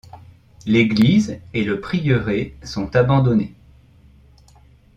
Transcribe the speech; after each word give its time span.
L’église 0.65 1.37
et 1.53 1.63
le 1.63 1.79
prieuré 1.79 2.55
sont 2.63 2.95
abandonnés. 2.95 3.53